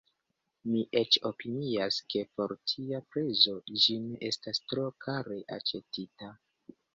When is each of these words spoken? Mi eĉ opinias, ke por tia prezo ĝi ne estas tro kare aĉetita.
Mi 0.67 0.79
eĉ 1.01 1.17
opinias, 1.29 1.99
ke 2.13 2.23
por 2.39 2.53
tia 2.71 3.01
prezo 3.11 3.53
ĝi 3.85 3.99
ne 4.07 4.19
estas 4.31 4.63
tro 4.73 4.87
kare 5.07 5.39
aĉetita. 5.59 6.33